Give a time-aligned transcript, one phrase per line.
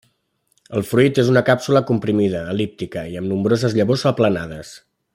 [0.79, 4.75] El fruit és en càpsula comprimida, el·líptica i amb nombroses llavors aplanades.